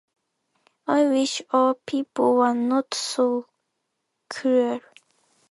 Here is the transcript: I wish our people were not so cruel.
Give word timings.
I 0.87 1.03
wish 1.03 1.43
our 1.51 1.75
people 1.75 2.37
were 2.37 2.55
not 2.55 2.91
so 2.95 3.45
cruel. 4.31 4.79